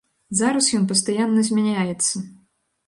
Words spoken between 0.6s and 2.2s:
ён пастаянна змяняецца.